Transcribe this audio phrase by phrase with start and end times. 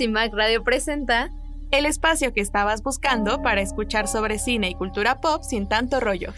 [0.00, 1.28] CIMAC Radio presenta
[1.70, 6.32] el espacio que estabas buscando para escuchar sobre cine y cultura pop sin tanto rollo.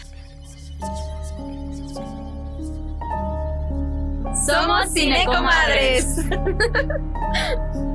[4.44, 6.16] Somos Cinecomadres.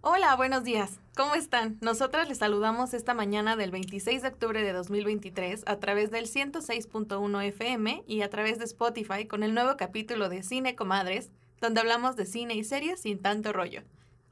[0.00, 0.98] Hola, buenos días.
[1.16, 1.76] ¿Cómo están?
[1.80, 7.44] Nosotras les saludamos esta mañana del 26 de octubre de 2023 a través del 106.1
[7.44, 12.14] FM y a través de Spotify con el nuevo capítulo de Cine Comadres, donde hablamos
[12.14, 13.82] de cine y series sin tanto rollo.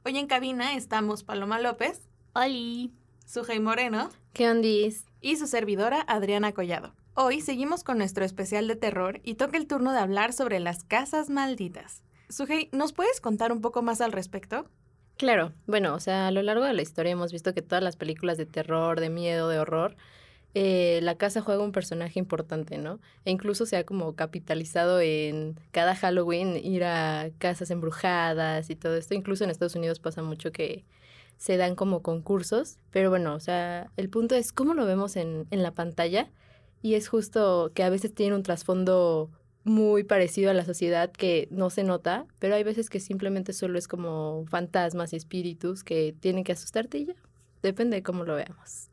[0.05, 2.07] Hoy en cabina estamos Paloma López.
[2.33, 2.93] Oli.
[3.25, 4.09] Sujei Moreno.
[4.33, 5.05] ¿Qué ondis?
[5.21, 6.95] Y su servidora Adriana Collado.
[7.13, 10.85] Hoy seguimos con nuestro especial de terror y toca el turno de hablar sobre las
[10.85, 12.03] casas malditas.
[12.29, 14.69] Sujei, ¿nos puedes contar un poco más al respecto?
[15.19, 17.97] Claro, bueno, o sea, a lo largo de la historia hemos visto que todas las
[17.97, 19.97] películas de terror, de miedo, de horror,
[20.53, 23.01] eh, la casa juega un personaje importante, ¿no?
[23.25, 28.95] E incluso se ha como capitalizado en cada Halloween ir a casas embrujadas y todo
[28.95, 29.13] esto.
[29.13, 30.85] Incluso en Estados Unidos pasa mucho que
[31.37, 35.47] se dan como concursos, pero bueno, o sea, el punto es cómo lo vemos en,
[35.51, 36.31] en la pantalla
[36.81, 39.31] y es justo que a veces tiene un trasfondo
[39.69, 43.77] muy parecido a la sociedad que no se nota, pero hay veces que simplemente solo
[43.77, 47.15] es como fantasmas y espíritus que tienen que asustarte y ya.
[47.61, 48.89] Depende de cómo lo veamos.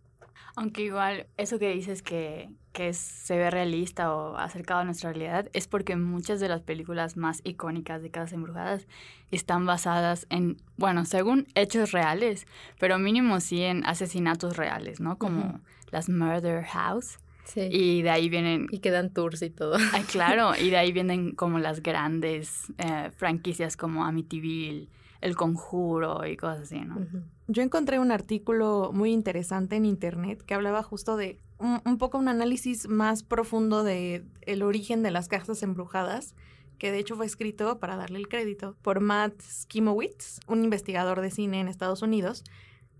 [0.54, 5.48] Aunque igual eso que dices que, que se ve realista o acercado a nuestra realidad
[5.52, 8.86] es porque muchas de las películas más icónicas de Casas Embrujadas
[9.30, 12.46] están basadas en, bueno, según hechos reales,
[12.78, 15.18] pero mínimo sí en asesinatos reales, ¿no?
[15.18, 15.60] Como
[15.90, 17.18] las Murder House
[17.54, 18.66] y de ahí vienen...
[18.70, 19.76] Y quedan tours y todo.
[19.92, 24.88] Ay, claro, y de ahí vienen como las grandes eh, franquicias como Amityville,
[25.20, 27.06] El Conjuro y cosas así, ¿no?
[27.48, 32.28] Yo encontré un artículo muy interesante en internet que hablaba justo de un, poco un
[32.28, 36.34] análisis más profundo de el origen de las casas embrujadas
[36.78, 41.30] que de hecho fue escrito, para darle el crédito, por Matt Skimowitz, un investigador de
[41.30, 42.44] cine en Estados Unidos,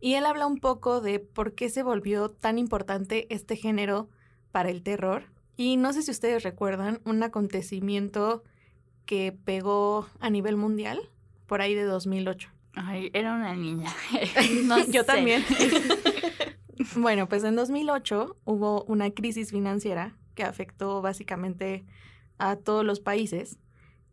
[0.01, 4.09] y él habla un poco de por qué se volvió tan importante este género
[4.53, 5.25] para el terror.
[5.57, 8.43] Y no sé si ustedes recuerdan un acontecimiento
[9.07, 11.01] que pegó a nivel mundial
[11.47, 12.51] por ahí de 2008.
[12.75, 13.91] Ay, era una niña.
[14.91, 15.45] Yo también.
[16.97, 21.87] bueno, pues en 2008 hubo una crisis financiera que afectó básicamente
[22.39, 23.59] a todos los países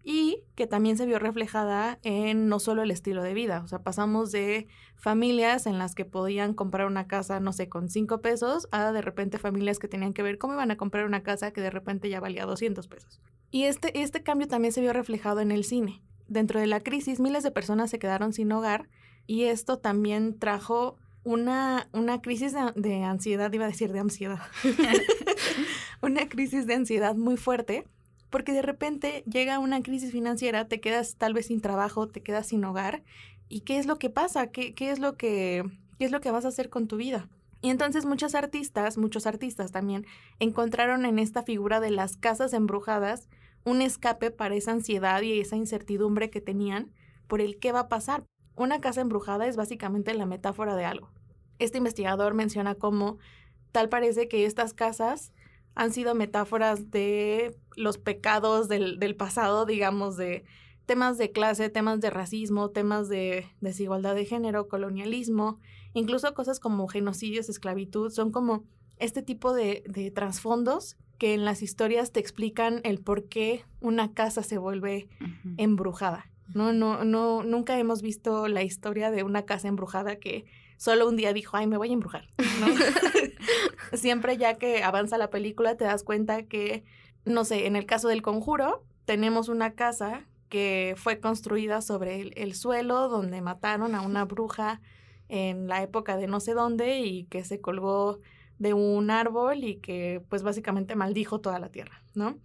[0.04, 3.80] y que también se vio reflejada en no solo el estilo de vida, o sea,
[3.80, 8.68] pasamos de familias en las que podían comprar una casa, no sé, con cinco pesos,
[8.72, 11.62] a de repente familias que tenían que ver cómo iban a comprar una casa que
[11.62, 13.22] de repente ya valía 200 pesos.
[13.50, 16.02] Y este, este cambio también se vio reflejado en el cine.
[16.28, 18.90] Dentro de la crisis, miles de personas se quedaron sin hogar
[19.26, 24.42] y esto también trajo una, una crisis de ansiedad, iba a decir de ansiedad,
[26.02, 27.88] una crisis de ansiedad muy fuerte
[28.34, 32.48] porque de repente llega una crisis financiera, te quedas tal vez sin trabajo, te quedas
[32.48, 33.04] sin hogar,
[33.48, 34.48] ¿y qué es lo que pasa?
[34.48, 35.64] ¿Qué, es, lo que,
[36.00, 37.30] es lo que vas a hacer con tu vida?
[37.62, 40.08] Y entonces muchos artistas, muchos artistas también,
[40.40, 43.30] encontraron en esta figura de las casas embrujadas
[43.66, 46.92] un escape para esa ansiedad y esa incertidumbre que tenían
[47.28, 48.24] por el qué va a pasar.
[48.56, 51.12] Una casa embrujada es básicamente la metáfora de algo.
[51.60, 53.20] Este investigador menciona cómo
[53.72, 55.34] tal parece que estas casas
[55.76, 60.44] han sido metáforas de los pecados del, del, pasado, digamos, de
[60.86, 65.60] temas de clase, temas de racismo, temas de desigualdad de género, colonialismo,
[65.94, 68.64] incluso cosas como genocidios, esclavitud, son como
[68.98, 74.14] este tipo de, de trasfondos que en las historias te explican el por qué una
[74.14, 75.08] casa se vuelve
[75.58, 76.30] embrujada.
[76.54, 80.46] No, no, no, nunca hemos visto la historia de una casa embrujada que
[80.84, 82.28] solo un día dijo, ay, me voy a embrujar.
[83.94, 86.84] Siempre ya que avanza la película te das cuenta que,
[87.24, 92.54] no sé, en el caso del conjuro, tenemos una casa que fue construida sobre el,
[92.54, 94.82] suelo donde mataron a una bruja
[95.30, 98.20] en la época de no sé dónde y que se colgó
[98.60, 102.40] de un árbol y que pues básicamente maldijo toda la tierra, ¿no?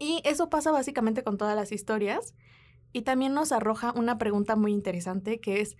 [0.00, 2.34] Y eso pasa básicamente con todas las historias
[2.92, 5.76] y también nos arroja una pregunta muy interesante que es,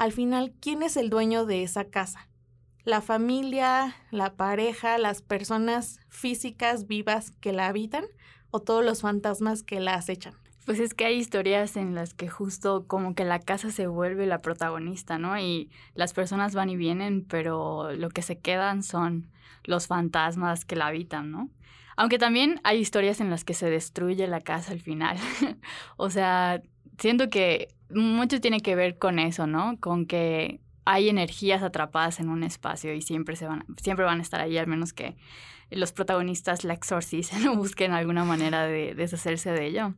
[0.00, 2.26] al final, ¿quién es el dueño de esa casa?
[2.84, 8.06] ¿La familia, la pareja, las personas físicas vivas que la habitan
[8.50, 10.32] o todos los fantasmas que la acechan?
[10.64, 14.24] Pues es que hay historias en las que justo como que la casa se vuelve
[14.24, 15.38] la protagonista, ¿no?
[15.38, 19.30] Y las personas van y vienen, pero lo que se quedan son
[19.64, 21.50] los fantasmas que la habitan, ¿no?
[21.98, 25.18] Aunque también hay historias en las que se destruye la casa al final.
[25.98, 26.62] o sea,
[26.96, 29.78] siento que mucho tiene que ver con eso, ¿no?
[29.80, 34.22] Con que hay energías atrapadas en un espacio y siempre, se van, siempre van a
[34.22, 35.16] estar ahí, al menos que
[35.70, 39.94] los protagonistas la exorcisen o busquen alguna manera de deshacerse de ello.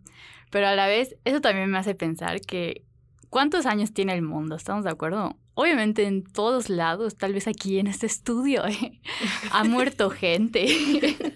[0.50, 2.85] Pero a la vez, eso también me hace pensar que
[3.31, 4.56] ¿cuántos años tiene el mundo?
[4.56, 5.39] ¿Estamos de acuerdo?
[5.55, 8.62] Obviamente en todos lados, tal vez aquí en este estudio,
[9.53, 10.67] ha muerto gente.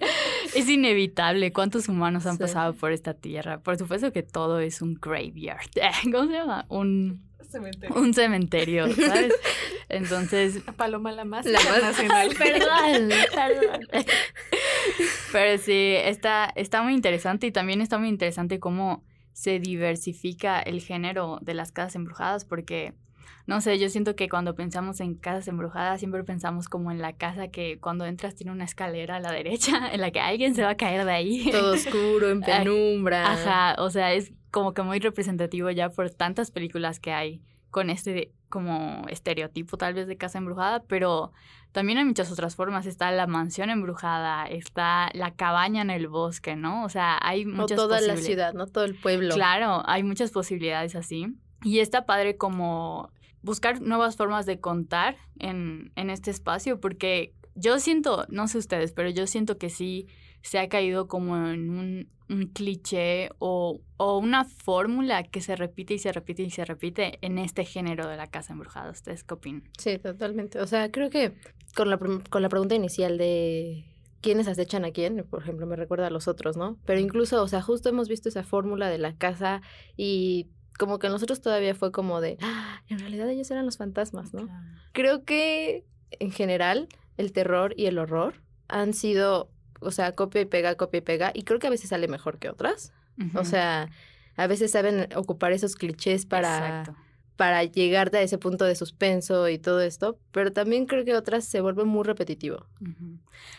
[0.57, 3.59] es inevitable cuántos humanos han pasado por esta tierra.
[3.61, 5.71] Por supuesto que todo es un graveyard.
[6.13, 6.65] ¿Cómo se llama?
[6.69, 7.97] Un cementerio.
[7.97, 9.35] Un cementerio, ¿sabes?
[9.89, 10.63] Entonces.
[10.77, 12.35] Paloma la más, la más nacional.
[12.39, 13.87] perdón, perdón.
[15.33, 20.81] Pero sí, está, está muy interesante y también está muy interesante cómo se diversifica el
[20.81, 22.95] género de las casas embrujadas porque
[23.47, 27.13] no sé, yo siento que cuando pensamos en casas embrujadas siempre pensamos como en la
[27.13, 30.63] casa que cuando entras tiene una escalera a la derecha en la que alguien se
[30.63, 31.51] va a caer de ahí.
[31.51, 33.33] Todo oscuro, en penumbra.
[33.33, 37.91] Ajá, o sea, es como que muy representativo ya por tantas películas que hay con
[37.91, 41.33] este como estereotipo tal vez de casa embrujada, pero
[41.73, 42.87] también hay muchas otras formas.
[42.87, 46.85] Está la mansión embrujada, está la cabaña en el bosque, ¿no?
[46.85, 48.67] O sea, hay muchas O toda la ciudad, ¿no?
[48.67, 49.35] Todo el pueblo.
[49.35, 51.37] Claro, hay muchas posibilidades así.
[51.65, 53.11] Y está padre como
[53.47, 58.93] buscar nuevas formas de contar en, en este espacio, porque yo siento, no sé ustedes,
[58.93, 60.09] pero yo siento que sí
[60.43, 65.95] se ha caído como en un, un cliché o, o, una fórmula que se repite
[65.95, 68.91] y se repite y se repite en este género de la casa embrujada.
[68.91, 69.65] ¿Ustedes qué opinan?
[69.79, 70.61] Sí, totalmente.
[70.61, 71.33] O sea, creo que
[71.75, 73.87] con la, con la pregunta inicial de
[74.21, 76.79] quiénes acechan a quién, por ejemplo, me recuerda a los otros, ¿no?
[76.85, 79.63] Pero incluso, o sea, justo hemos visto esa fórmula de la casa
[79.97, 84.33] y como que nosotros todavía fue como de, ah, en realidad ellos eran los fantasmas,
[84.35, 84.49] ¿no?
[84.93, 89.51] Creo que en general el terror y el horror han sido,
[89.81, 92.39] o sea, copia y pega, copia y pega, y creo que a veces sale mejor
[92.39, 92.93] que otras.
[93.35, 93.89] O sea,
[94.37, 96.85] a veces saben ocupar esos clichés para
[97.37, 101.45] para llegarte a ese punto de suspenso y todo esto, pero también creo que otras
[101.45, 102.67] se vuelven muy repetitivo.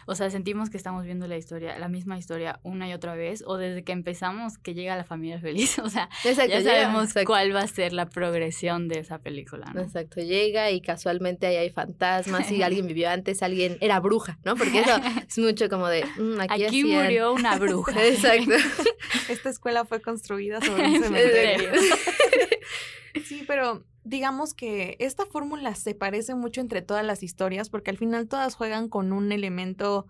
[0.08, 3.44] O sea, sentimos que estamos viendo la historia, la misma historia una y otra vez,
[3.46, 7.62] o desde que empezamos que llega la familia feliz, o sea, ya sabemos cuál va
[7.62, 9.82] a ser la progresión de esa película, ¿no?
[9.82, 14.56] Exacto, llega y casualmente ahí hay fantasmas y alguien vivió antes, alguien era bruja, ¿no?
[14.56, 14.96] Porque eso
[15.28, 18.04] es mucho como de, mm, aquí, murió una bruja.
[18.04, 18.54] Exacto.
[19.30, 21.70] Esta escuela fue construida sobre un cementerio.
[23.26, 27.98] Sí, pero digamos que esta fórmula se parece mucho entre todas las historias porque al
[27.98, 30.08] final todas juegan con un elemento,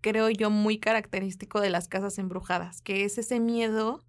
[0.00, 4.04] creo yo, muy característico de las casas embrujadas, que es ese miedo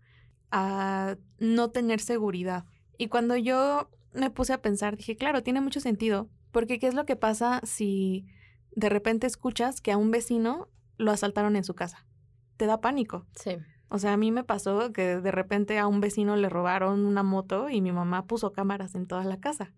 [0.51, 2.65] a no tener seguridad.
[2.97, 6.94] Y cuando yo me puse a pensar, dije, claro, tiene mucho sentido, porque ¿qué es
[6.94, 8.27] lo que pasa si
[8.75, 12.06] de repente escuchas que a un vecino lo asaltaron en su casa?
[12.57, 13.25] Te da pánico.
[13.36, 13.57] Sí.
[13.94, 17.22] O sea, a mí me pasó que de repente a un vecino le robaron una
[17.22, 19.72] moto y mi mamá puso cámaras en toda la casa.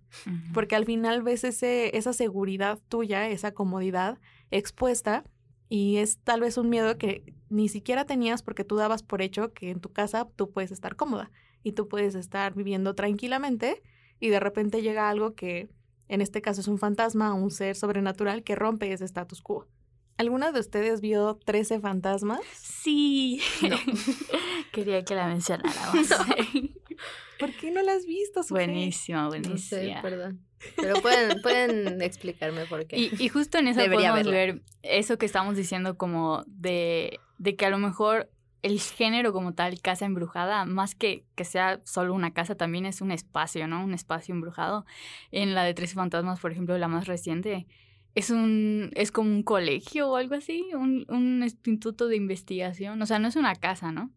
[0.54, 4.18] Porque al final ves ese, esa seguridad tuya, esa comodidad
[4.52, 5.26] expuesta
[5.68, 9.52] y es tal vez un miedo que ni siquiera tenías porque tú dabas por hecho
[9.52, 11.30] que en tu casa tú puedes estar cómoda
[11.62, 13.84] y tú puedes estar viviendo tranquilamente
[14.22, 15.68] y de repente llega algo que
[16.08, 19.68] en este caso es un fantasma, un ser sobrenatural que rompe ese status quo.
[20.18, 22.40] ¿Alguna de ustedes vio 13 fantasmas?
[22.54, 23.42] Sí.
[23.62, 23.78] No.
[24.72, 26.08] Quería que la mencionáramos.
[27.40, 28.42] ¿Por qué no la has visto?
[28.50, 30.02] Buenísima, buenísima.
[30.02, 30.42] perdón.
[30.78, 32.98] Pero pueden, pueden explicarme por qué.
[32.98, 37.70] Y, justo en eso podemos ver eso que estamos diciendo como de, de que a
[37.70, 42.56] lo mejor el género como tal, casa embrujada, más que que sea solo una casa,
[42.56, 43.84] también es un espacio, ¿no?
[43.84, 44.86] Un espacio embrujado.
[45.32, 47.68] En la de Tres Fantasmas, por ejemplo, la más reciente,
[48.16, 53.06] es un es como un colegio o algo así, un, un instituto de investigación, o
[53.06, 54.12] sea, no es una casa, ¿no?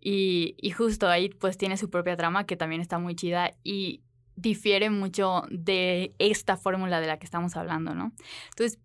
[0.00, 4.02] Y, y justo ahí pues tiene su propia trama que también está muy chida y
[4.36, 8.12] difiere mucho de esta fórmula de la que estamos hablando, ¿no?
[8.50, 8.78] Entonces,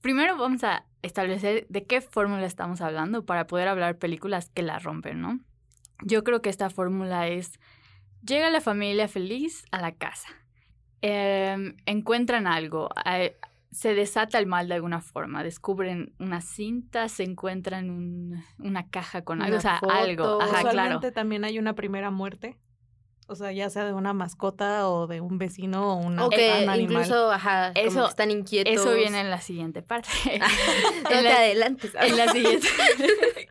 [0.00, 4.78] primero vamos a establecer de qué fórmula estamos hablando para poder hablar películas que la
[4.78, 5.38] rompen, ¿no?
[6.02, 7.60] Yo creo que esta fórmula es,
[8.26, 10.28] llega la familia feliz a la casa,
[11.02, 12.88] em, encuentran algo,
[13.70, 15.42] se desata el mal de alguna forma.
[15.42, 20.40] Descubren una cinta, se encuentran un, una caja con algo, o sea, algo.
[20.40, 21.00] Ajá, claro.
[21.12, 22.56] también hay una primera muerte.
[23.30, 26.64] O sea, ya sea de una mascota o de un vecino o una, o que
[26.78, 28.72] incluso, ajá, eso, están inquietos.
[28.72, 30.08] Eso viene en la siguiente parte.
[31.10, 31.90] en la, adelante.
[32.00, 32.66] En la siguiente.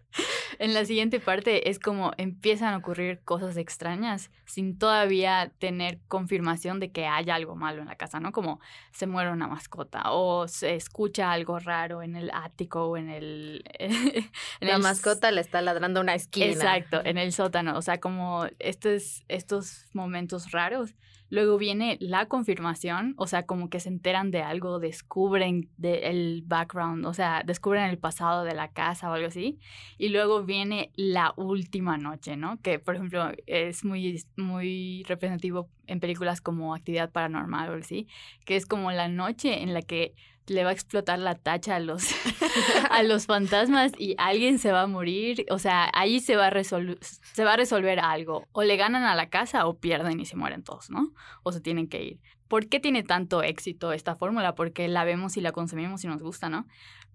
[0.59, 6.79] en la siguiente parte es como empiezan a ocurrir cosas extrañas sin todavía tener confirmación
[6.79, 8.31] de que haya algo malo en la casa, ¿no?
[8.31, 8.59] Como
[8.91, 13.63] se muere una mascota o se escucha algo raro en el ático o en el...
[14.59, 16.47] la mascota le está ladrando una esquina.
[16.47, 17.77] Exacto, en el sótano.
[17.77, 20.95] O sea, como estos, estos momentos raros
[21.29, 26.43] Luego viene la confirmación, o sea, como que se enteran de algo, descubren de el
[26.45, 29.59] background, o sea, descubren el pasado de la casa o algo así.
[29.97, 32.61] Y luego viene la última noche, ¿no?
[32.61, 38.07] Que, por ejemplo, es muy, muy representativo en películas como Actividad Paranormal o algo así,
[38.45, 40.13] que es como la noche en la que
[40.47, 42.03] le va a explotar la tacha a los,
[42.89, 45.45] a los fantasmas y alguien se va a morir.
[45.49, 48.47] O sea, ahí se va, a se va a resolver algo.
[48.51, 51.13] O le ganan a la casa o pierden y se mueren todos, ¿no?
[51.43, 52.19] O se tienen que ir.
[52.47, 54.55] ¿Por qué tiene tanto éxito esta fórmula?
[54.55, 56.65] Porque la vemos y la consumimos y nos gusta, ¿no?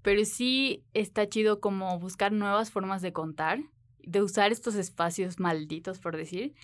[0.03, 3.61] Pero sí está chido como buscar nuevas formas de contar,
[4.01, 6.55] de usar estos espacios malditos, por decir,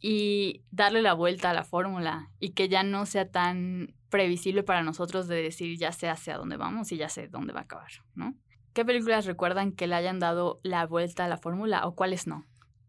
[0.00, 4.82] y darle la vuelta a la fórmula y que ya no sea tan previsible para
[4.82, 7.90] nosotros de decir ya sé hacia dónde vamos y ya sé dónde va a acabar,
[8.14, 8.34] ¿no?
[8.72, 12.44] ¿Qué películas recuerdan que le hayan dado la vuelta a la fórmula o cuáles no?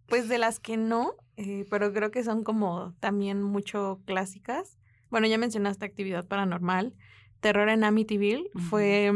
[0.08, 4.78] Pues de las que no, eh, pero creo que son como también mucho clásicas.
[5.10, 6.94] Bueno, ya mencionaste Actividad Paranormal.
[7.40, 9.12] Terror en Amityville fue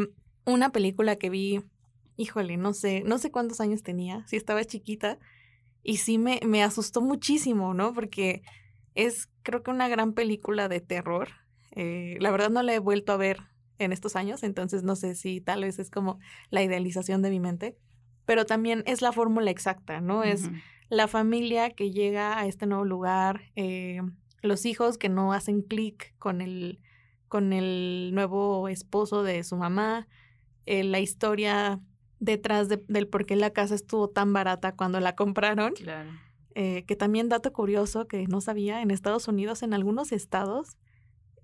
[0.46, 1.64] una película que vi,
[2.18, 5.18] híjole, no sé, no sé cuántos años tenía, si estaba chiquita,
[5.84, 7.94] y sí me, me asustó muchísimo, ¿no?
[7.94, 8.44] Porque
[8.96, 11.30] es creo que una gran película de terror.
[11.72, 13.40] Eh, la verdad no la he vuelto a ver
[13.80, 17.40] en estos años, entonces no sé si tal vez es como la idealización de mi
[17.40, 17.78] mente,
[18.26, 20.24] pero también es la fórmula exacta, ¿no?
[20.24, 20.50] Es
[20.90, 24.02] la familia que llega a este nuevo lugar, eh,
[24.42, 26.80] los hijos que no hacen clic con el,
[27.28, 30.08] con el nuevo esposo de su mamá,
[30.66, 31.80] eh, la historia
[32.20, 35.74] detrás del por qué la casa estuvo tan barata cuando la compraron.
[35.74, 36.12] Claro.
[36.54, 40.78] Eh, que también dato curioso que no sabía, en Estados Unidos, en algunos estados,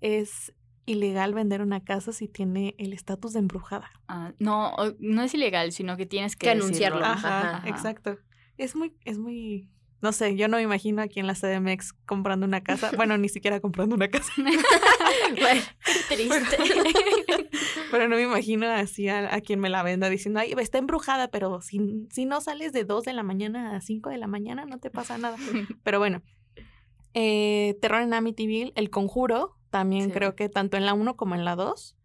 [0.01, 0.53] es
[0.85, 3.91] ilegal vender una casa si tiene el estatus de embrujada.
[4.07, 7.03] Ah, no, no es ilegal, sino que tienes que, anunciarlo.
[7.03, 8.17] Ajá, exacto.
[8.57, 12.45] Es muy, es muy no sé, yo no me imagino aquí en la CDMX comprando
[12.45, 12.91] una casa.
[12.95, 14.31] Bueno, ni siquiera comprando una casa.
[15.39, 15.61] bueno,
[16.07, 16.57] triste.
[17.91, 21.61] Pero, no me imagino así a, quien me la venda diciendo, ay, está embrujada, pero
[21.61, 24.77] si, si no sales de 2 de la mañana a 5 de la mañana, no
[24.77, 25.37] te pasa nada.
[25.83, 26.21] Pero bueno,
[27.13, 31.45] eh, Terror en Amityville, El Conjuro, también creo que tanto en la 1 como en
[31.45, 31.95] la 2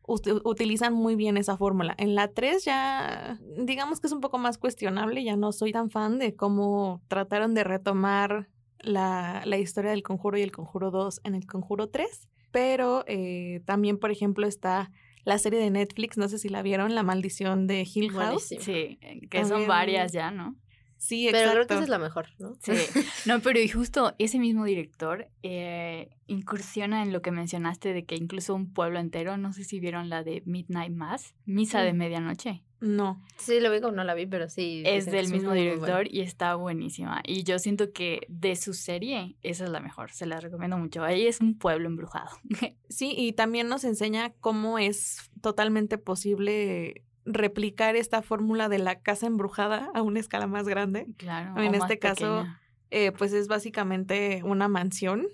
[0.45, 1.95] utilizan muy bien esa fórmula.
[1.97, 5.89] En la 3 ya, digamos que es un poco más cuestionable, ya no soy tan
[5.89, 11.23] fan de cómo trataron de retomar la, la historia del conjuro y el conjuro 2
[11.25, 14.91] en el conjuro 3, pero eh, también, por ejemplo, está
[15.25, 18.49] la serie de Netflix, no sé si la vieron, La maldición de Hill House.
[18.61, 18.99] Sí,
[19.31, 20.57] que son varias ya, ¿no?
[21.03, 21.51] Sí, exacto.
[21.51, 22.57] Pero creo que esa es la mejor, ¿no?
[22.63, 22.73] Sí.
[23.27, 28.15] No, pero y justo ese mismo director eh, incursiona en lo que mencionaste de que
[28.15, 32.63] incluso un pueblo entero, no sé si vieron la de Midnight Mass, Misa de Medianoche.
[32.79, 33.21] No.
[33.37, 34.85] Sí, lo vi como no la vi, pero sí.
[34.87, 37.21] Es del mismo director y está buenísima.
[37.27, 40.13] Y yo siento que de su serie, esa es la mejor.
[40.13, 41.03] Se la recomiendo mucho.
[41.03, 42.31] Ahí es un pueblo embrujado.
[42.89, 49.27] Sí, y también nos enseña cómo es totalmente posible replicar esta fórmula de la casa
[49.27, 51.07] embrujada a una escala más grande.
[51.17, 51.61] Claro.
[51.61, 52.47] En este caso,
[52.91, 55.27] eh, pues es básicamente una mansión.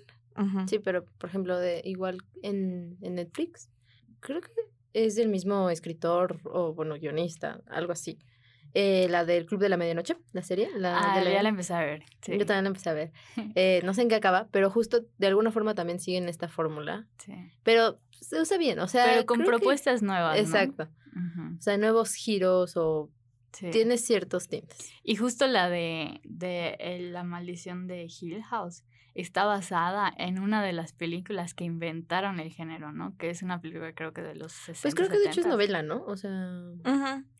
[0.67, 3.69] Sí, pero por ejemplo, de igual en, en Netflix,
[4.21, 4.51] creo que
[4.93, 8.19] es del mismo escritor o, bueno, guionista, algo así.
[8.73, 10.69] Eh, la del Club de la Medianoche, la serie.
[10.75, 12.03] La ah, ya la empecé a ver.
[12.27, 13.11] Yo también la empecé a ver.
[13.55, 17.07] Eh, no sé en qué acaba, pero justo de alguna forma también siguen esta fórmula.
[17.17, 17.33] Sí.
[17.63, 19.05] Pero se usa bien, o sea.
[19.05, 20.37] Pero con propuestas nuevas.
[20.37, 20.87] Exacto.
[21.57, 23.09] O sea, nuevos giros o
[23.71, 24.91] tiene ciertos tintes.
[25.03, 28.83] Y justo la de, de La maldición de Hill House
[29.15, 33.17] está basada en una de las películas que inventaron el género, ¿no?
[33.17, 34.81] Que es una película creo que de los 60.
[34.81, 36.03] Pues creo que de hecho es novela, ¿no?
[36.05, 36.31] O sea...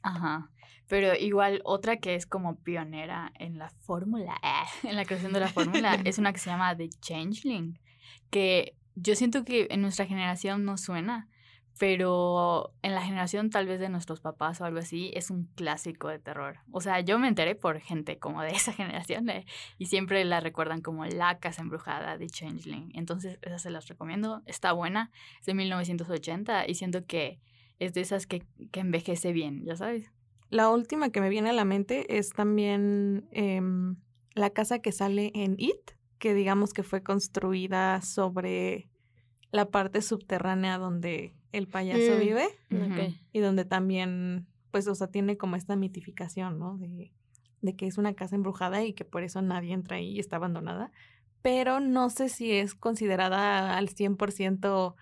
[0.02, 0.50] Ajá.
[0.88, 4.36] Pero igual otra que es como pionera en la fórmula,
[4.84, 7.80] en la creación de la fórmula, es una que se llama The Changeling,
[8.32, 11.28] que yo siento que en nuestra generación no suena,
[11.80, 16.10] pero en la generación tal vez de nuestros papás o algo así es un clásico
[16.10, 16.60] de terror.
[16.72, 19.46] O sea, yo me enteré por gente como de esa generación eh,
[19.78, 22.92] y siempre la recuerdan como la casa embrujada de Changeling.
[22.96, 24.42] Entonces, esa se las recomiendo.
[24.46, 27.40] Está buena, es de 1980 y siento que
[27.80, 30.12] es de esas que, que envejece bien, ya sabes.
[30.50, 33.96] La última que me viene a la mente es también em,
[34.34, 38.89] la casa que sale en It, que digamos que fue construida sobre
[39.52, 42.48] la parte subterránea donde el payaso mm, vive
[43.32, 46.78] y donde también, pues, o sea, tiene como esta mitificación, ¿no?
[46.78, 47.12] De,
[47.62, 50.36] de que es una casa embrujada y que por eso nadie entra ahí y está
[50.36, 50.92] abandonada.
[51.42, 54.96] Pero no sé si es considerada al 100%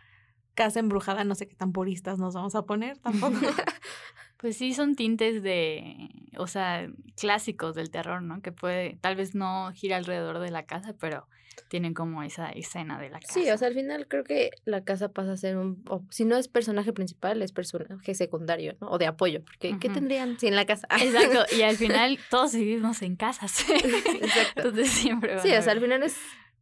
[0.54, 3.36] casa embrujada, no sé qué tan puristas nos vamos a poner tampoco.
[4.38, 6.88] pues sí, son tintes de, o sea,
[7.20, 8.41] clásicos del terror, ¿no?
[8.41, 11.27] Que puede, tal vez no gira alrededor de la casa, pero
[11.70, 13.34] tienen como esa escena de la casa.
[13.34, 16.24] Sí, o sea, al final creo que la casa pasa a ser un, o si
[16.24, 18.89] no es personaje principal, es personaje secundario, ¿no?
[18.91, 20.88] O de apoyo, porque ¿qué tendrían sin la casa?
[21.01, 23.67] Exacto, y al final todos vivimos en casas.
[23.70, 24.51] Exacto.
[24.56, 26.15] Entonces siempre van Sí, a o sea, al final es,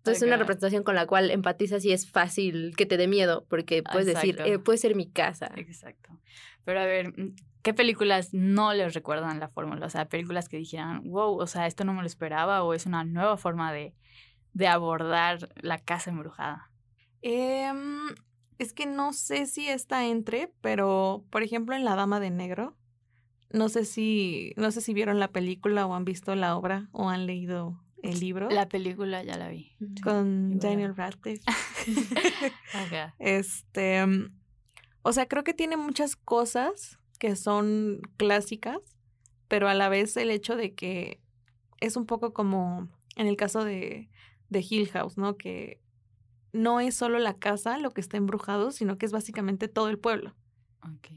[0.06, 0.44] es una Acá.
[0.44, 4.40] representación con la cual empatizas y es fácil que te dé miedo, porque puedes decir,
[4.46, 5.52] eh, puede ser mi casa.
[5.58, 6.10] Exacto.
[6.64, 9.88] Pero a ver, mm, ¿qué películas no les recuerdan la fórmula?
[9.88, 12.86] O sea, películas que dijeran, wow, o sea, esto no me lo esperaba o es
[12.86, 13.96] una nueva forma de,
[14.54, 16.70] de abordar la casa embrujada.
[17.24, 18.10] Em,
[18.60, 22.78] es que no sé si está entre, pero por ejemplo en La Dama de Negro,
[23.50, 27.10] no sé si, no sé si vieron la película o han visto la obra o
[27.10, 29.76] han leído el libro La película ya la vi.
[30.04, 30.60] con.
[30.60, 31.42] Daniel Radcliffe.
[33.18, 34.38] Este, mm,
[35.02, 38.80] o sea, creo que tiene muchas cosas que son clásicas,
[39.48, 41.20] pero a la vez el hecho de que
[41.80, 44.10] es un poco como en el caso de,
[44.50, 45.38] de Hill House, ¿no?
[45.38, 45.80] Que
[46.54, 50.00] no es solo la casa lo que está embrujado, sino que es básicamente todo el
[50.00, 50.36] pueblo.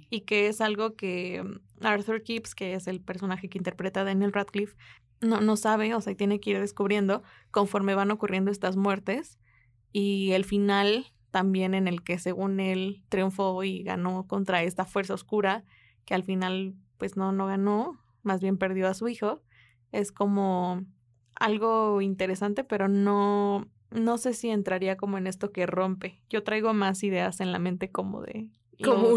[0.09, 1.45] Y que es algo que
[1.83, 4.75] Arthur Kipps, que es el personaje que interpreta a Daniel Radcliffe,
[5.21, 9.39] no, no sabe, o sea, tiene que ir descubriendo conforme van ocurriendo estas muertes.
[9.93, 15.15] Y el final también en el que según él triunfó y ganó contra esta fuerza
[15.15, 15.65] oscura,
[16.09, 19.43] que al final pues no, no ganó, más bien perdió a su hijo,
[19.93, 20.87] es como
[21.35, 26.23] algo interesante, pero no, no sé si entraría como en esto que rompe.
[26.31, 28.49] Yo traigo más ideas en la mente como de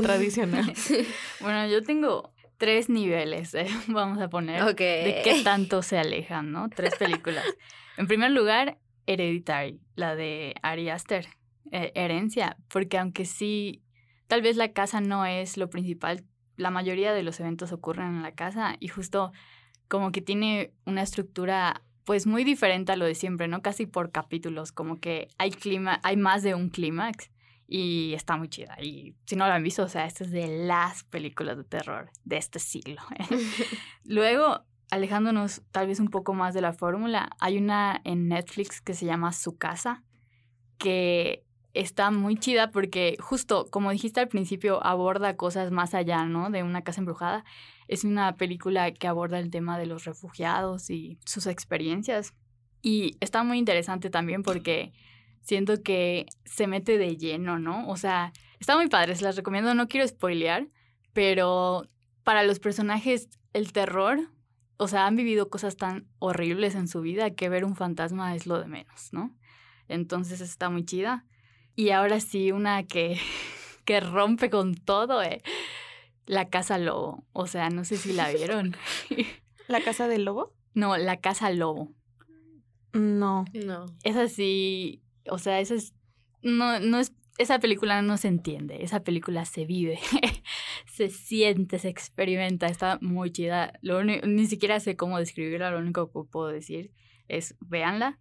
[0.04, 0.74] tradicional.
[1.40, 6.68] Bueno, yo tengo tres niveles, eh, vamos a poner, de qué tanto se alejan, ¿no?
[6.68, 7.46] Tres películas.
[7.98, 11.26] en primer lugar, Hereditary, la de Ari Aster,
[11.72, 13.82] eh, Herencia, porque aunque sí,
[14.28, 16.26] tal vez la casa no es lo principal,
[16.62, 19.32] la mayoría de los eventos ocurren en la casa y justo
[19.88, 23.62] como que tiene una estructura pues muy diferente a lo de siempre, ¿no?
[23.62, 27.30] Casi por capítulos, como que hay clima, hay más de un clímax
[27.68, 28.78] y está muy chida.
[28.82, 32.10] Y si no la han visto, o sea, esta es de las películas de terror
[32.24, 33.02] de este siglo.
[34.04, 38.94] Luego, alejándonos tal vez un poco más de la fórmula, hay una en Netflix que
[38.94, 40.04] se llama Su casa,
[40.78, 41.44] que
[41.74, 46.50] está muy chida porque justo, como dijiste al principio, aborda cosas más allá, ¿no?
[46.50, 47.46] De una casa embrujada.
[47.88, 52.34] Es una película que aborda el tema de los refugiados y sus experiencias.
[52.82, 54.92] Y está muy interesante también porque
[55.42, 57.88] siento que se mete de lleno, ¿no?
[57.88, 60.68] O sea, está muy padre, se las recomiendo, no quiero spoilear,
[61.14, 61.84] pero
[62.24, 64.20] para los personajes el terror,
[64.78, 68.48] o sea, han vivido cosas tan horribles en su vida que ver un fantasma es
[68.48, 69.36] lo de menos, ¿no?
[69.88, 71.26] Entonces está muy chida.
[71.82, 73.18] Y ahora sí, una que,
[73.86, 75.42] que rompe con todo, ¿eh?
[76.28, 77.26] La Casa Lobo.
[77.34, 78.76] O sea, no sé si la vieron.
[79.68, 80.54] ¿La casa del lobo?
[80.76, 81.92] No, La Casa Lobo.
[82.94, 83.46] No.
[83.54, 83.86] No.
[84.04, 85.94] Es así, o sea, esa es,
[86.44, 89.98] no, no es, esa película no se entiende, esa película se vive,
[90.92, 93.74] se siente, se experimenta, está muy chida.
[93.82, 96.92] Lo uni- ni siquiera sé cómo describirla, lo único que puedo decir
[97.28, 98.20] es véanla.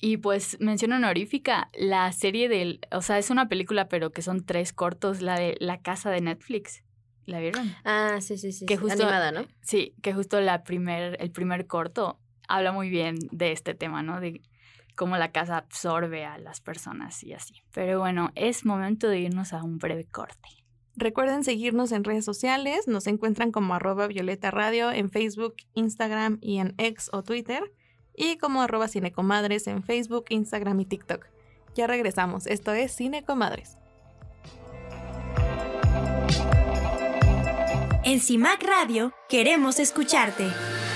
[0.00, 4.44] Y pues mención honorífica, la serie del, o sea, es una película pero que son
[4.46, 6.82] tres cortos, la de La Casa de Netflix.
[7.26, 7.70] ¿La vieron?
[7.84, 8.64] Ah, sí, sí, sí.
[8.66, 9.46] Que sí, justo- Animada, ¿no?
[9.60, 14.20] Sí, que justo la primer, el primer corto habla muy bien de este tema, ¿no?
[14.20, 14.40] De
[14.96, 17.62] cómo la casa absorbe a las personas y así.
[17.72, 20.48] Pero bueno, es momento de irnos a un breve corte.
[20.96, 22.88] Recuerden seguirnos en redes sociales.
[22.88, 27.62] Nos encuentran como arroba Violeta Radio en Facebook, Instagram y en X o Twitter.
[28.22, 31.24] Y como arroba Cinecomadres en Facebook, Instagram y TikTok.
[31.74, 32.46] Ya regresamos.
[32.46, 33.78] Esto es Cinecomadres.
[38.04, 40.48] En CIMAC Radio queremos escucharte.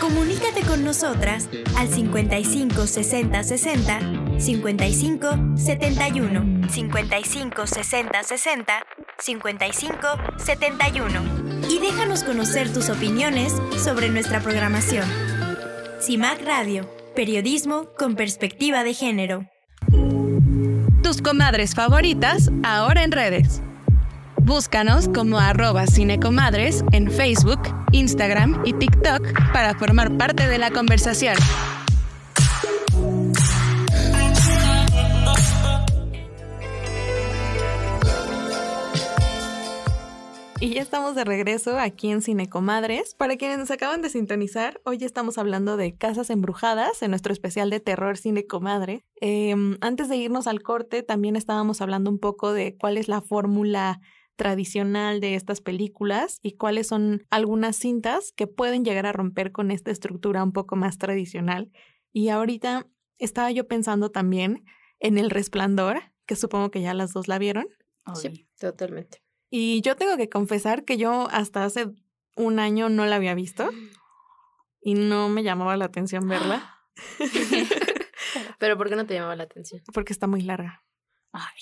[0.02, 4.00] Comunícate con nosotras al 55 60 60
[4.38, 8.86] 55 71 55 60 60
[9.18, 11.22] 55 71
[11.70, 15.08] y déjanos conocer tus opiniones sobre nuestra programación.
[16.02, 19.48] CIMAC Radio, periodismo con perspectiva de género.
[21.02, 23.62] Tus comadres favoritas ahora en redes.
[24.36, 27.60] Búscanos como arroba cinecomadres en Facebook,
[27.92, 29.22] Instagram y TikTok
[29.52, 31.36] para formar parte de la conversación.
[40.64, 43.14] Y ya estamos de regreso aquí en Cinecomadres.
[43.14, 47.68] Para quienes nos acaban de sintonizar, hoy estamos hablando de casas embrujadas en nuestro especial
[47.68, 49.04] de terror Cinecomadre.
[49.20, 53.20] Eh, antes de irnos al corte, también estábamos hablando un poco de cuál es la
[53.20, 54.00] fórmula
[54.36, 59.70] tradicional de estas películas y cuáles son algunas cintas que pueden llegar a romper con
[59.70, 61.70] esta estructura un poco más tradicional.
[62.10, 64.64] Y ahorita estaba yo pensando también
[64.98, 67.66] en El Resplandor, que supongo que ya las dos la vieron.
[68.14, 69.23] Sí, totalmente.
[69.56, 71.86] Y yo tengo que confesar que yo hasta hace
[72.34, 73.70] un año no la había visto
[74.80, 76.80] y no me llamaba la atención verla.
[78.58, 79.80] Pero ¿por qué no te llamaba la atención?
[79.92, 80.82] Porque está muy larga.
[81.30, 81.54] Ay.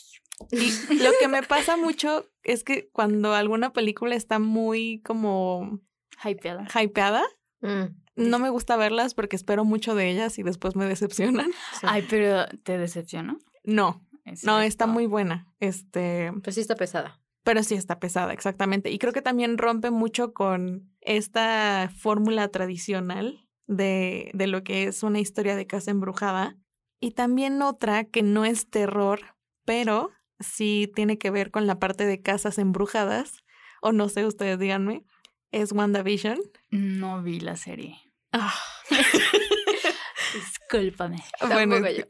[0.52, 5.80] Y lo que me pasa mucho es que cuando alguna película está muy como
[6.24, 6.66] Hypeada.
[6.74, 7.22] hypeada,
[7.60, 11.50] Mm, no me gusta verlas porque espero mucho de ellas y después me decepcionan.
[11.80, 11.86] sí.
[11.86, 13.36] Ay, pero ¿te decepcionó?
[13.64, 15.52] No, Es no, está muy buena.
[15.60, 17.21] Este, Pues sí está pesada.
[17.44, 18.90] Pero sí está pesada, exactamente.
[18.90, 25.02] Y creo que también rompe mucho con esta fórmula tradicional de, de lo que es
[25.02, 26.56] una historia de casa embrujada.
[27.00, 32.06] Y también otra que no es terror, pero sí tiene que ver con la parte
[32.06, 33.42] de casas embrujadas,
[33.80, 35.04] o no sé, ustedes díganme,
[35.50, 36.38] es WandaVision.
[36.70, 37.98] No vi la serie.
[38.32, 38.54] Ah,
[40.34, 41.22] Discúlpame.
[41.40, 42.04] bueno, yo.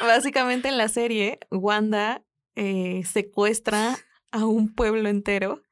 [0.00, 2.22] básicamente en la serie, Wanda
[2.56, 3.96] eh, secuestra
[4.32, 5.62] a un pueblo entero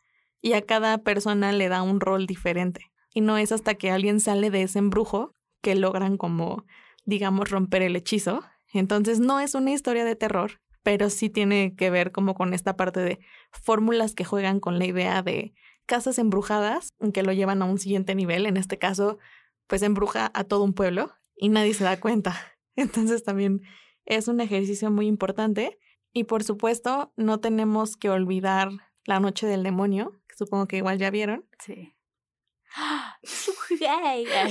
[0.41, 2.93] y a cada persona le da un rol diferente.
[3.13, 6.65] Y no es hasta que alguien sale de ese embrujo que logran como,
[7.05, 8.43] digamos, romper el hechizo.
[8.73, 12.77] Entonces no es una historia de terror, pero sí tiene que ver como con esta
[12.77, 13.19] parte de
[13.51, 15.55] fórmulas que juegan con la idea de
[15.87, 18.47] casas embrujadas, que lo llevan a un siguiente nivel.
[18.47, 19.19] En este caso,
[19.67, 22.37] pues embruja a todo un pueblo y nadie se da cuenta.
[22.77, 23.63] Entonces también
[24.05, 25.79] es un ejercicio muy importante.
[26.19, 28.71] Y por supuesto, no tenemos que olvidar
[29.05, 31.47] La Noche del Demonio, que supongo que igual ya vieron.
[31.61, 31.95] Sí.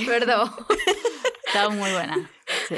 [0.06, 0.50] Perdón.
[1.46, 2.30] Estaba muy buena.
[2.68, 2.76] Sí.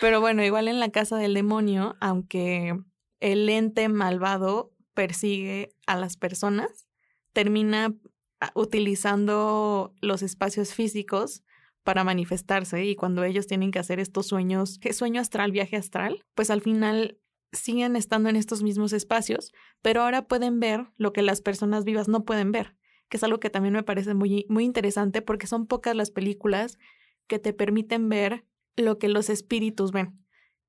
[0.00, 2.76] Pero bueno, igual en la Casa del Demonio, aunque
[3.20, 6.88] el ente malvado persigue a las personas,
[7.32, 7.94] termina
[8.40, 11.44] ah, utilizando los espacios físicos
[11.84, 16.24] para manifestarse y cuando ellos tienen que hacer estos sueños, que sueño astral, viaje astral,
[16.34, 17.20] pues al final
[17.54, 22.08] siguen estando en estos mismos espacios, pero ahora pueden ver lo que las personas vivas
[22.08, 22.76] no pueden ver,
[23.08, 26.78] que es algo que también me parece muy, muy interesante porque son pocas las películas
[27.26, 28.44] que te permiten ver
[28.76, 30.24] lo que los espíritus ven,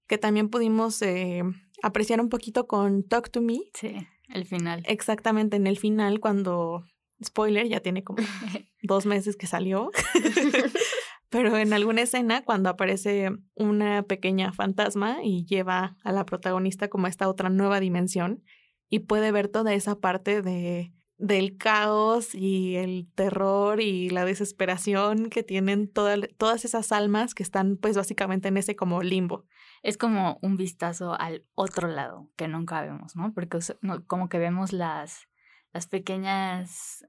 [0.07, 1.43] que también pudimos eh,
[1.81, 3.95] apreciar un poquito con Talk to Me, Sí.
[4.29, 4.83] El final.
[4.87, 6.83] exactamente en el final cuando,
[7.23, 8.23] spoiler, ya tiene como
[8.81, 9.91] dos meses que salió,
[11.29, 17.07] pero en alguna escena cuando aparece una pequeña fantasma y lleva a la protagonista como
[17.07, 18.43] a esta otra nueva dimensión
[18.89, 25.29] y puede ver toda esa parte de del caos y el terror y la desesperación
[25.29, 29.45] que tienen toda- todas esas almas que están pues básicamente en ese como limbo.
[29.81, 33.31] Es como un vistazo al otro lado que nunca vemos, ¿no?
[33.33, 33.59] Porque
[34.07, 35.29] como que vemos las,
[35.75, 37.05] las pequeñas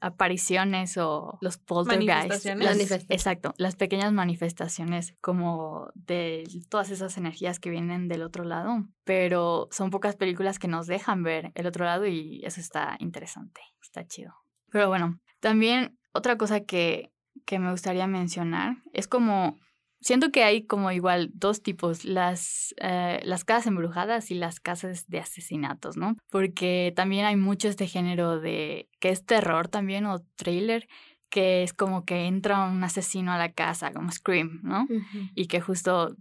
[0.00, 2.08] apariciones o los poltergeists.
[2.16, 2.64] Manifestaciones.
[2.64, 3.10] las- Manifestaciones.
[3.20, 8.84] exacto, las pequeñas manifestaciones como de todas esas energías que vienen del otro lado.
[9.04, 13.60] Pero son pocas películas que nos dejan ver el otro lado y eso está interesante,
[13.80, 14.34] está chido.
[14.70, 17.12] Pero bueno, también otra cosa que,
[17.46, 19.58] que me gustaría mencionar es como
[20.02, 25.06] siento que hay como igual dos tipos, las, eh, las casas embrujadas y las casas
[25.08, 26.16] de asesinatos, ¿no?
[26.30, 30.86] Porque también hay mucho este género de que es terror también o thriller,
[31.30, 34.86] que es como que entra un asesino a la casa, como Scream, ¿no?
[35.34, 36.14] Y que justo,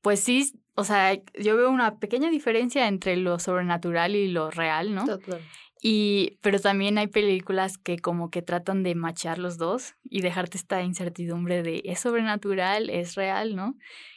[0.00, 4.94] pues sí, o sea, yo veo una pequeña diferencia entre lo sobrenatural y lo real,
[4.94, 5.06] ¿no?
[5.06, 5.40] Total.
[5.84, 10.56] Y, pero también hay películas que como que tratan de machar los dos y dejarte
[10.56, 13.74] esta incertidumbre de es sobrenatural, es real, ¿no?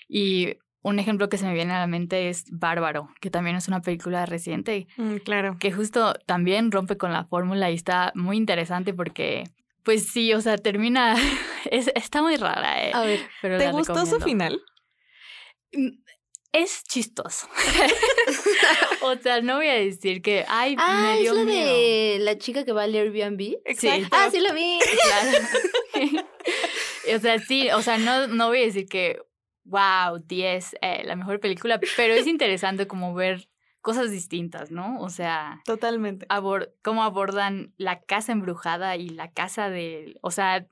[0.07, 3.67] Y un ejemplo que se me viene a la mente es Bárbaro, que también es
[3.67, 5.57] una película reciente, Mm, claro.
[5.59, 9.45] que justo también rompe con la fórmula y está muy interesante porque,
[9.81, 11.15] pues sí, o sea, termina,
[11.71, 12.91] es, está muy rara, ¿eh?
[12.93, 14.61] A ver, Pero ¿Te gustó su final?
[16.55, 17.49] Es chistoso.
[19.01, 21.65] o sea, no voy a decir que, ay, ah, me es dio la miedo.
[21.67, 23.57] de la chica que va al Airbnb.
[23.77, 23.89] Sí.
[24.09, 24.79] Ah, sí la vi.
[25.03, 26.25] Claro.
[27.17, 29.19] o sea, sí, o sea, no, no voy a decir que,
[29.65, 33.49] wow, 10, eh, la mejor película, pero es interesante como ver
[33.85, 34.99] cosas distintas, ¿no?
[34.99, 36.25] O sea, Totalmente.
[36.27, 40.65] abor cómo abordan la casa embrujada y la casa de, o sea,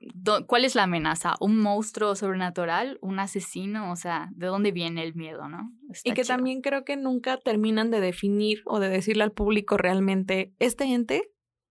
[0.47, 1.35] ¿cuál es la amenaza?
[1.39, 2.97] ¿Un monstruo sobrenatural?
[3.01, 3.91] ¿Un asesino?
[3.91, 5.71] O sea, ¿de dónde viene el miedo, no?
[5.91, 6.35] Está Y que chido.
[6.35, 11.29] también creo que nunca terminan de definir o de decirle al público realmente, este ente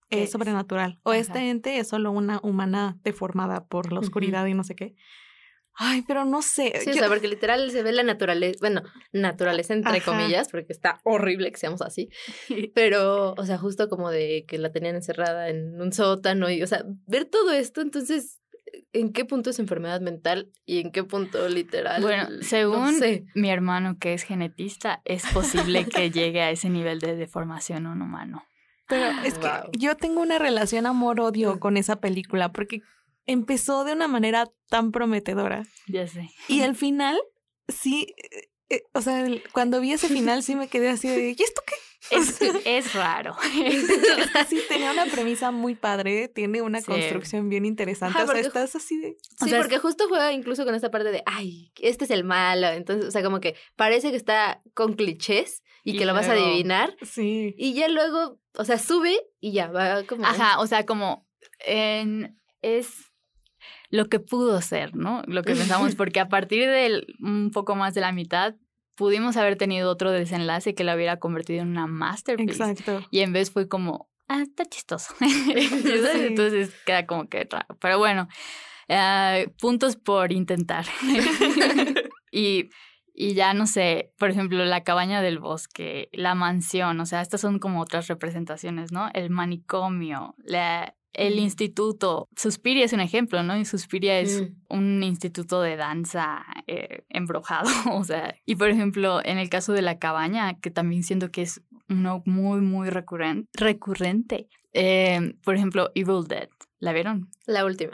[0.09, 0.31] ¿Qué es es?
[0.31, 1.19] sobrenatural o Ajá.
[1.19, 4.95] este ente es solo una humana deformada por la oscuridad y no sé qué.
[5.75, 6.73] Ay, pero no sé.
[6.81, 10.05] Sí, o sea, porque literal se ve la naturaleza, bueno, naturaleza entre Ajá.
[10.05, 12.09] comillas, porque está horrible que seamos así,
[12.75, 16.67] pero, o sea, justo como de que la tenían encerrada en un sótano y, o
[16.67, 18.39] sea, ver todo esto, entonces,
[18.91, 22.01] ¿en qué punto es enfermedad mental y en qué punto literal?
[22.01, 23.25] Bueno, no según sé.
[23.33, 28.01] mi hermano que es genetista, es posible que llegue a ese nivel de deformación un
[28.01, 28.43] humano.
[28.87, 29.71] Pero es que Wow.
[29.77, 32.81] yo tengo una relación amor-odio con esa película porque
[33.25, 36.29] empezó de una manera tan prometedora Ya sé.
[36.47, 37.19] y al final
[37.67, 38.13] sí,
[38.69, 41.61] eh, o sea, el- cuando vi ese final sí me quedé así de, ¿y esto
[41.65, 41.75] qué?
[42.11, 43.33] Es, es raro.
[44.49, 46.87] Sí, tenía una premisa muy padre, tiene una Sí.
[46.87, 49.15] construcción bien interesante, Ajá, o sea, porque- estás así de...
[49.39, 52.25] O Sí, sea, porque justo juega incluso con esta parte de, ay, este es el
[52.25, 52.67] malo.
[52.67, 56.27] Entonces, o sea, como que parece que está con clichés y, Y que lo vas
[56.27, 56.93] a adivinar.
[57.03, 57.55] Sí.
[57.57, 60.25] Y ya luego, o sea, sube y ya va como.
[60.25, 61.25] Ajá, o sea, como
[61.65, 62.89] en- es
[63.93, 65.21] lo que pudo ser, ¿no?
[65.27, 68.55] Lo que pensamos, porque a partir del un poco más de la mitad
[68.95, 72.53] pudimos haber tenido otro desenlace que la hubiera convertido en una masterpiece.
[72.53, 73.05] Exacto.
[73.11, 75.13] Y en vez fue como, ah, está chistoso.
[75.19, 76.11] ¿Sabes?
[76.11, 76.25] Sí.
[76.25, 77.77] Entonces queda como que raro.
[77.79, 78.27] Pero bueno,
[78.87, 80.85] eh, puntos por intentar.
[82.31, 82.71] y,
[83.13, 87.41] y ya no sé, por ejemplo, la cabaña del bosque, la mansión, o sea, estas
[87.41, 89.11] son como otras representaciones, ¿no?
[89.13, 92.27] El manicomio, la, el instituto.
[92.35, 93.57] Suspiria es un ejemplo, ¿no?
[93.57, 94.55] Y Suspiria es Mm.
[94.69, 97.69] un instituto de danza eh, embrujado,
[98.01, 101.43] o sea, y por ejemplo, en el caso de la cabaña, que también siento que
[101.43, 104.47] es uno muy, muy recurrente, recurrente.
[104.73, 106.49] eh, por ejemplo, Evil Dead,
[106.79, 107.29] ¿la vieron?
[107.45, 107.93] La última.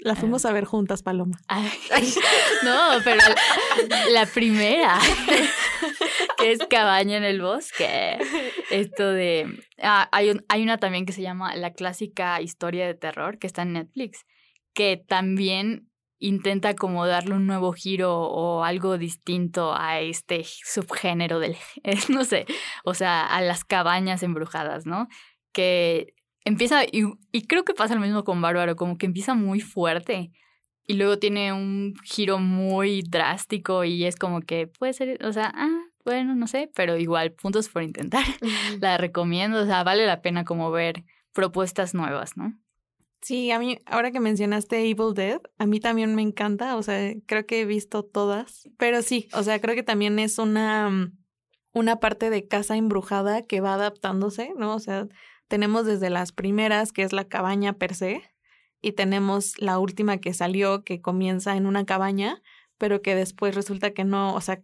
[0.00, 1.38] La fuimos a ver juntas, Paloma.
[1.48, 1.68] Ay,
[2.64, 3.16] no, pero
[3.88, 4.98] la, la primera,
[6.38, 8.18] que es Cabaña en el Bosque.
[8.70, 9.60] Esto de...
[9.82, 13.46] ah, hay, un- hay una también que se llama La clásica historia de terror, que
[13.48, 14.24] está en Netflix,
[14.72, 15.88] que también
[16.20, 21.56] intenta como darle un nuevo giro o algo distinto a este subgénero del...
[22.08, 22.46] No sé,
[22.84, 25.08] o sea, a las cabañas embrujadas, ¿no?
[25.52, 26.14] Que
[26.48, 30.32] empieza, y, y creo que pasa lo mismo con Bárbaro, como que empieza muy fuerte
[30.88, 35.52] y luego tiene un giro muy drástico y es como que puede ser, o sea,
[35.54, 38.24] ah, bueno, no sé, pero igual, puntos por intentar.
[38.80, 42.58] La recomiendo, o sea, vale la pena como ver propuestas nuevas, ¿no?
[43.20, 47.12] Sí, a mí, ahora que mencionaste Evil Dead, a mí también me encanta, o sea,
[47.26, 51.12] creo que he visto todas, pero sí, o sea, creo que también es una,
[51.72, 54.74] una parte de casa embrujada que va adaptándose, ¿no?
[54.74, 55.06] O sea,
[55.48, 58.22] tenemos desde las primeras, que es la cabaña per se,
[58.80, 62.42] y tenemos la última que salió, que comienza en una cabaña,
[62.78, 64.62] pero que después resulta que no, o sea,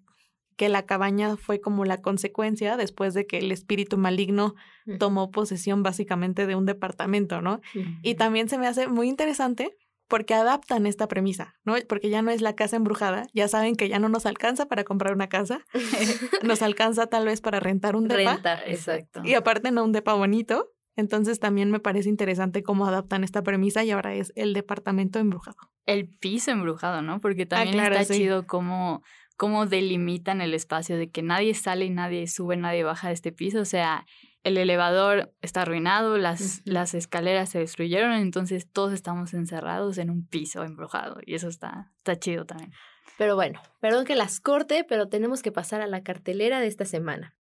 [0.56, 4.54] que la cabaña fue como la consecuencia después de que el espíritu maligno
[4.98, 7.60] tomó posesión básicamente de un departamento, ¿no?
[8.02, 11.74] Y también se me hace muy interesante porque adaptan esta premisa, ¿no?
[11.88, 14.84] Porque ya no es la casa embrujada, ya saben que ya no nos alcanza para
[14.84, 15.64] comprar una casa,
[16.42, 19.22] nos alcanza tal vez para rentar un depa Renta, exacto.
[19.24, 20.73] y aparte no un depa bonito.
[20.96, 25.56] Entonces también me parece interesante cómo adaptan esta premisa y ahora es el departamento embrujado.
[25.86, 27.18] El piso embrujado, ¿no?
[27.20, 28.20] Porque también claro, está sí.
[28.20, 29.02] chido cómo,
[29.36, 33.32] cómo delimitan el espacio de que nadie sale y nadie sube, nadie baja de este
[33.32, 33.60] piso.
[33.60, 34.06] O sea,
[34.44, 40.26] el elevador está arruinado, las, las escaleras se destruyeron, entonces todos estamos encerrados en un
[40.26, 41.18] piso embrujado.
[41.26, 42.72] Y eso está, está chido también.
[43.16, 46.84] Pero bueno, perdón que las corte, pero tenemos que pasar a la cartelera de esta
[46.84, 47.34] semana.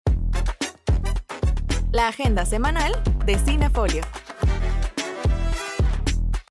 [1.93, 2.93] La agenda semanal
[3.25, 4.01] de Cinefolio.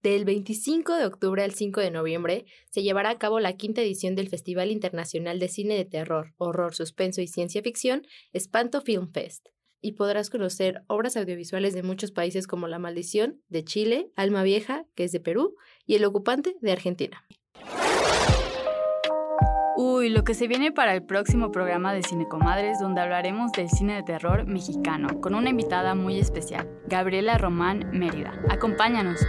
[0.02, 4.14] Del 25 de octubre al 5 de noviembre se llevará a cabo la quinta edición
[4.14, 8.02] del Festival Internacional de Cine de Terror, Horror, Suspenso y Ciencia Ficción,
[8.34, 9.48] Espanto Film Fest.
[9.80, 14.84] Y podrás conocer obras audiovisuales de muchos países como La Maldición, de Chile, Alma Vieja,
[14.94, 17.24] que es de Perú, y El Ocupante, de Argentina.
[20.10, 24.02] Lo que se viene para el próximo programa de Cinecomadres, donde hablaremos del cine de
[24.02, 28.34] terror mexicano, con una invitada muy especial, Gabriela Román Mérida.
[28.48, 29.24] Acompáñanos.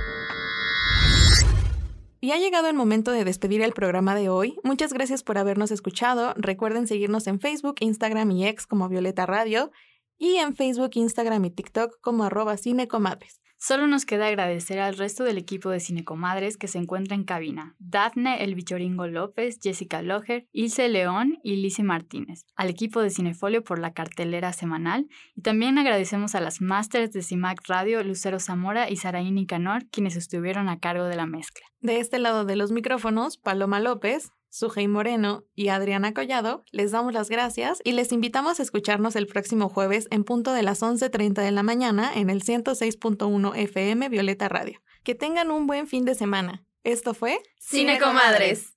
[2.20, 4.58] Y ha llegado el momento de despedir el programa de hoy.
[4.63, 6.34] Muchas gracias por habernos escuchado.
[6.36, 9.72] Recuerden seguirnos en Facebook, Instagram y X como Violeta Radio
[10.17, 13.40] y en Facebook, Instagram y TikTok como arroba cinecomadres.
[13.63, 17.76] Solo nos queda agradecer al resto del equipo de Cinecomadres que se encuentra en cabina.
[17.78, 22.47] Dafne El Bichoringo López, Jessica Loher, Ilse León y Lizzie Martínez.
[22.56, 25.08] Al equipo de Cinefolio por la cartelera semanal.
[25.36, 30.15] Y también agradecemos a las masters de CIMAC Radio, Lucero Zamora y Saraí Nicanor, quienes
[30.15, 31.67] estuvieron a cargo de la mezcla.
[31.82, 37.14] De este lado de los micrófonos, Paloma López, Sujei Moreno y Adriana Collado, les damos
[37.14, 41.42] las gracias y les invitamos a escucharnos el próximo jueves en punto de las 11.30
[41.42, 44.82] de la mañana en el 106.1 FM Violeta Radio.
[45.04, 46.66] Que tengan un buen fin de semana.
[46.84, 48.76] Esto fue Cinecomadres.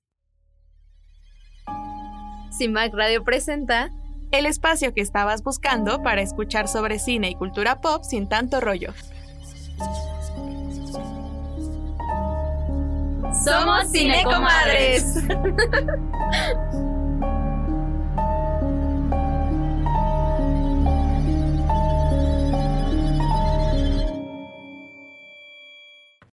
[2.57, 3.89] CIMAC Radio presenta
[4.31, 8.93] el espacio que estabas buscando para escuchar sobre cine y cultura pop sin tanto rollo.
[13.43, 15.15] Somos Cinecomadres.